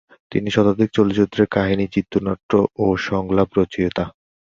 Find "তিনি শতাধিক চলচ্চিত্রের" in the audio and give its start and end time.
0.31-1.47